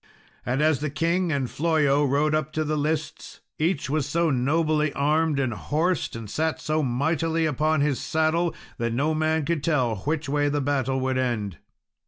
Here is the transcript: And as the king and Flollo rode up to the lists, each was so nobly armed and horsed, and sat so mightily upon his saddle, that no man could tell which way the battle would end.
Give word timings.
And 0.47 0.63
as 0.63 0.79
the 0.79 0.89
king 0.89 1.31
and 1.31 1.47
Flollo 1.47 2.03
rode 2.03 2.33
up 2.33 2.51
to 2.53 2.63
the 2.63 2.75
lists, 2.75 3.41
each 3.59 3.87
was 3.87 4.07
so 4.09 4.31
nobly 4.31 4.91
armed 4.93 5.39
and 5.39 5.53
horsed, 5.53 6.15
and 6.15 6.27
sat 6.27 6.59
so 6.59 6.81
mightily 6.81 7.45
upon 7.45 7.81
his 7.81 7.99
saddle, 7.99 8.55
that 8.79 8.93
no 8.93 9.13
man 9.13 9.45
could 9.45 9.63
tell 9.63 9.97
which 9.97 10.27
way 10.27 10.49
the 10.49 10.59
battle 10.59 10.99
would 11.01 11.19
end. 11.19 11.59